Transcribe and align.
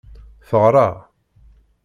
Teɣra. 0.49 0.89